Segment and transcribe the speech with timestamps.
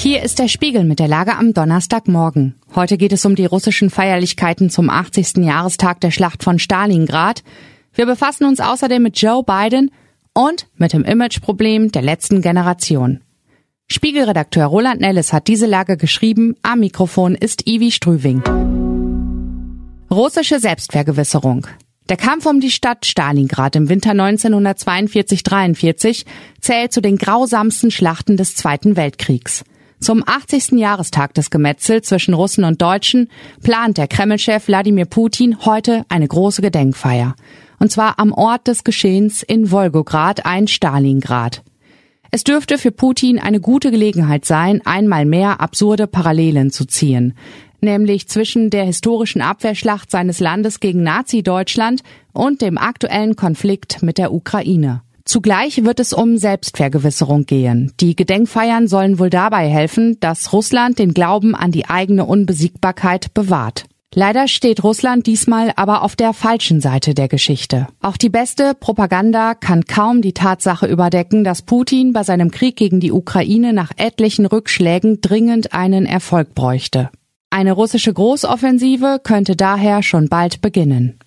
[0.00, 2.54] Hier ist der Spiegel mit der Lage am Donnerstagmorgen.
[2.72, 5.38] Heute geht es um die russischen Feierlichkeiten zum 80.
[5.38, 7.42] Jahrestag der Schlacht von Stalingrad.
[7.94, 9.90] Wir befassen uns außerdem mit Joe Biden
[10.34, 13.22] und mit dem Imageproblem der letzten Generation.
[13.88, 16.54] Spiegelredakteur Roland Nellis hat diese Lage geschrieben.
[16.62, 18.44] Am Mikrofon ist Ivi Strüving.
[20.12, 21.66] Russische Selbstvergewisserung.
[22.08, 26.24] Der Kampf um die Stadt Stalingrad im Winter 1942-43
[26.60, 29.64] zählt zu den grausamsten Schlachten des Zweiten Weltkriegs.
[30.00, 30.72] Zum 80.
[30.72, 33.28] Jahrestag des Gemetzels zwischen Russen und Deutschen
[33.62, 37.34] plant der Kremlchef Wladimir Putin heute eine große Gedenkfeier.
[37.78, 41.62] Und zwar am Ort des Geschehens in Wolgograd, ein Stalingrad.
[42.30, 47.34] Es dürfte für Putin eine gute Gelegenheit sein, einmal mehr absurde Parallelen zu ziehen
[47.80, 52.02] nämlich zwischen der historischen Abwehrschlacht seines Landes gegen Nazi-Deutschland
[52.32, 55.02] und dem aktuellen Konflikt mit der Ukraine.
[55.28, 57.92] Zugleich wird es um Selbstvergewisserung gehen.
[58.00, 63.84] Die Gedenkfeiern sollen wohl dabei helfen, dass Russland den Glauben an die eigene Unbesiegbarkeit bewahrt.
[64.14, 67.88] Leider steht Russland diesmal aber auf der falschen Seite der Geschichte.
[68.00, 72.98] Auch die beste Propaganda kann kaum die Tatsache überdecken, dass Putin bei seinem Krieg gegen
[72.98, 77.10] die Ukraine nach etlichen Rückschlägen dringend einen Erfolg bräuchte.
[77.50, 81.18] Eine russische Großoffensive könnte daher schon bald beginnen.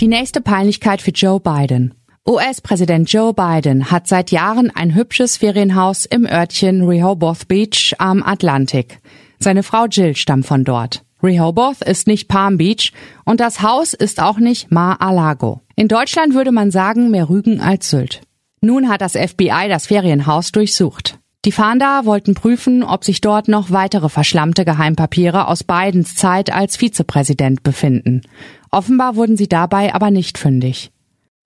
[0.00, 1.92] Die nächste Peinlichkeit für Joe Biden.
[2.28, 8.98] US-Präsident Joe Biden hat seit Jahren ein hübsches Ferienhaus im Örtchen Rehoboth Beach am Atlantik.
[9.38, 11.02] Seine Frau Jill stammt von dort.
[11.22, 12.92] Rehoboth ist nicht Palm Beach
[13.24, 15.62] und das Haus ist auch nicht Mar-a-Lago.
[15.76, 18.20] In Deutschland würde man sagen, mehr Rügen als Sylt.
[18.60, 21.18] Nun hat das FBI das Ferienhaus durchsucht.
[21.46, 26.76] Die Fahnder wollten prüfen, ob sich dort noch weitere verschlammte Geheimpapiere aus Bidens Zeit als
[26.76, 28.20] Vizepräsident befinden.
[28.70, 30.90] Offenbar wurden sie dabei aber nicht fündig.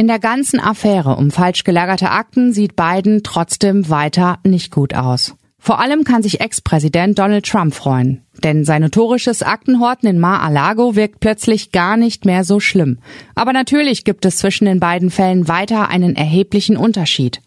[0.00, 5.34] In der ganzen Affäre um falsch gelagerte Akten sieht Biden trotzdem weiter nicht gut aus.
[5.58, 11.20] Vor allem kann sich Ex-Präsident Donald Trump freuen, denn sein notorisches Aktenhorten in Mar-a-Lago wirkt
[11.20, 13.00] plötzlich gar nicht mehr so schlimm.
[13.34, 17.42] Aber natürlich gibt es zwischen den beiden Fällen weiter einen erheblichen Unterschied.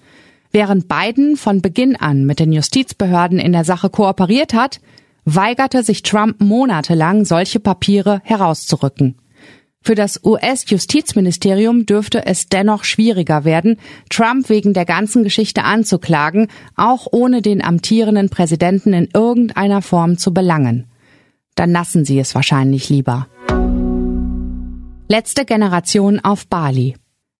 [0.51, 4.79] Während Biden von Beginn an mit den Justizbehörden in der Sache kooperiert hat,
[5.25, 9.15] weigerte sich Trump monatelang, solche Papiere herauszurücken.
[9.85, 13.77] Für das US-Justizministerium dürfte es dennoch schwieriger werden,
[14.09, 20.33] Trump wegen der ganzen Geschichte anzuklagen, auch ohne den amtierenden Präsidenten in irgendeiner Form zu
[20.33, 20.85] belangen.
[21.55, 23.27] Dann lassen sie es wahrscheinlich lieber.
[25.09, 26.95] Letzte Generation auf Bali.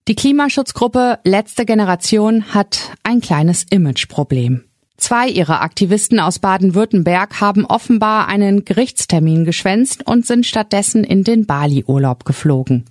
[0.10, 4.66] Die Klimaschutzgruppe Letzte Generation hat ein kleines Imageproblem.
[5.04, 11.46] Zwei ihrer Aktivisten aus Baden-Württemberg haben offenbar einen Gerichtstermin geschwänzt und sind stattdessen in den
[11.46, 12.86] Bali-Urlaub geflogen.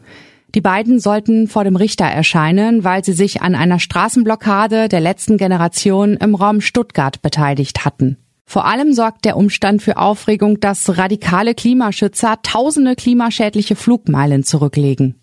[0.54, 5.38] Die beiden sollten vor dem Richter erscheinen, weil sie sich an einer Straßenblockade der letzten
[5.38, 8.18] Generation im Raum Stuttgart beteiligt hatten.
[8.44, 15.14] Vor allem sorgt der Umstand für Aufregung, dass radikale Klimaschützer tausende klimaschädliche Flugmeilen zurücklegen.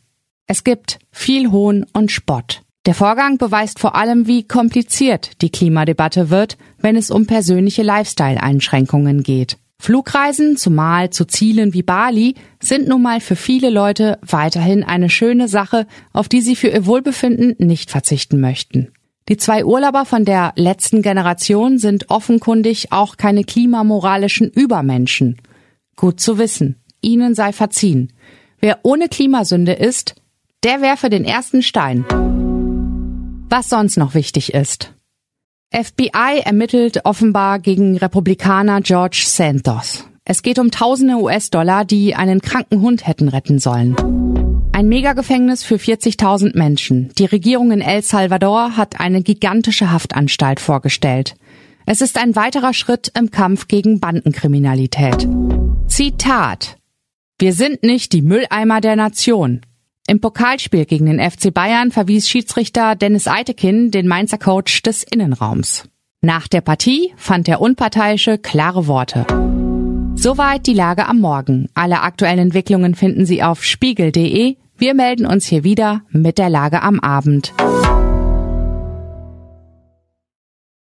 [0.48, 2.64] Es gibt viel Hohn und Spott.
[2.86, 9.22] Der Vorgang beweist vor allem, wie kompliziert die Klimadebatte wird, wenn es um persönliche Lifestyle-Einschränkungen
[9.24, 9.58] geht.
[9.82, 15.48] Flugreisen, zumal zu Zielen wie Bali, sind nun mal für viele Leute weiterhin eine schöne
[15.48, 18.92] Sache, auf die sie für ihr Wohlbefinden nicht verzichten möchten.
[19.30, 25.38] Die zwei Urlauber von der letzten Generation sind offenkundig auch keine klimamoralischen Übermenschen.
[25.96, 26.82] Gut zu wissen.
[27.02, 28.12] Ihnen sei verziehen.
[28.60, 30.16] Wer ohne Klimasünde ist,
[30.64, 32.04] der werfe den ersten Stein.
[33.50, 34.94] Was sonst noch wichtig ist.
[35.74, 40.06] FBI ermittelt offenbar gegen Republikaner George Santos.
[40.24, 43.96] Es geht um tausende US-Dollar, die einen kranken Hund hätten retten sollen.
[44.72, 47.12] Ein Megagefängnis für 40.000 Menschen.
[47.18, 51.36] Die Regierung in El Salvador hat eine gigantische Haftanstalt vorgestellt.
[51.88, 55.28] Es ist ein weiterer Schritt im Kampf gegen Bandenkriminalität.
[55.88, 56.78] Zitat.
[57.40, 59.62] Wir sind nicht die Mülleimer der Nation.
[60.10, 65.84] Im Pokalspiel gegen den FC Bayern verwies Schiedsrichter Dennis Eitekin den Mainzer Coach des Innenraums.
[66.22, 69.28] Nach der Partie fand der Unparteiische klare Worte.
[70.16, 71.70] Soweit die Lage am Morgen.
[71.76, 74.56] Alle aktuellen Entwicklungen finden Sie auf spiegel.de.
[74.80, 77.54] Wir melden uns hier wieder mit der Lage am Abend.